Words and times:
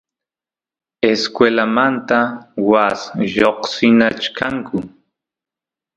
escuelamanta 1.13 2.19
waas 2.71 3.01
lloqsinachkanku 3.35 4.77